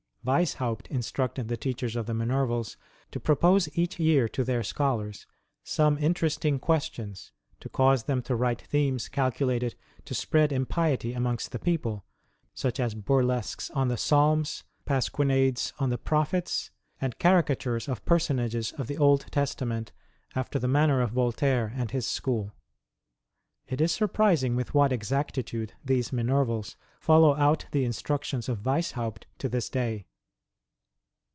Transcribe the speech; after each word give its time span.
Weishaupt 0.23 0.85
instructed 0.91 1.47
the 1.47 1.57
teachersof 1.57 2.05
the 2.05 2.13
Minervals 2.13 2.75
to 3.09 3.19
propose 3.19 3.67
each 3.75 3.99
year 3.99 4.29
to 4.29 4.43
their 4.43 4.61
scholars 4.61 5.25
some 5.63 5.97
interesting 5.97 6.59
questions, 6.59 7.31
to 7.59 7.69
cause 7.69 8.03
them 8.03 8.21
to 8.21 8.35
write 8.35 8.61
themes 8.61 9.09
calculated 9.09 9.73
to 10.05 10.13
spread 10.13 10.51
impiety 10.51 11.13
amongst 11.13 11.51
the 11.51 11.57
people, 11.57 12.05
such 12.53 12.79
as 12.79 12.93
burlesques 12.93 13.71
on 13.71 13.87
the 13.87 13.97
Psalms, 13.97 14.63
pasquinades 14.85 15.73
on 15.79 15.89
the 15.89 15.97
Prophets, 15.97 16.69
and 16.99 17.17
caricatures 17.17 17.87
of 17.89 18.05
personages 18.05 18.73
of 18.73 18.85
the 18.85 18.99
Old 18.99 19.21
Testament 19.31 19.91
after 20.35 20.59
the 20.59 20.67
manner 20.67 21.01
of 21.01 21.09
Voltaire 21.09 21.73
and 21.75 21.89
his 21.89 22.05
school. 22.05 22.53
It 23.67 23.81
is 23.81 23.91
surprising 23.91 24.55
with 24.55 24.75
what 24.75 24.91
exactitude 24.91 25.73
these 25.83 26.11
Minervals 26.11 26.75
follow 26.99 27.33
out 27.37 27.65
the 27.71 27.83
instructions 27.85 28.47
of 28.47 28.61
Weishaupt 28.61 29.23
to 29.39 29.49
this 29.49 29.67
day. 29.67 30.05